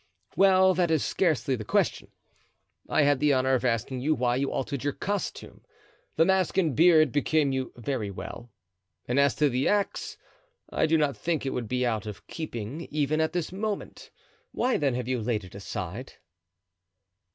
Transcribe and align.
"Well, 0.35 0.73
that 0.73 0.89
is 0.89 1.05
scarcely 1.05 1.55
the 1.55 1.63
question. 1.63 2.11
I 2.89 3.03
had 3.03 3.19
the 3.19 3.33
honor 3.33 3.53
of 3.53 3.63
asking 3.63 3.99
you 4.01 4.15
why 4.15 4.37
you 4.37 4.51
altered 4.51 4.83
your 4.83 4.93
costume. 4.93 5.63
The 6.15 6.25
mask 6.25 6.57
and 6.57 6.75
beard 6.75 7.11
became 7.11 7.51
you 7.51 7.71
very 7.75 8.09
well, 8.09 8.49
and 9.07 9.19
as 9.19 9.35
to 9.35 9.47
the 9.47 9.67
axe, 9.67 10.17
I 10.71 10.87
do 10.87 10.97
not 10.97 11.15
think 11.15 11.45
it 11.45 11.51
would 11.51 11.67
be 11.67 11.85
out 11.85 12.07
of 12.07 12.25
keeping 12.25 12.87
even 12.89 13.21
at 13.21 13.33
this 13.33 13.51
moment. 13.51 14.09
Why, 14.53 14.75
then, 14.75 14.95
have 14.95 15.07
you 15.07 15.21
laid 15.21 15.43
it 15.43 15.53
aside?" 15.53 16.13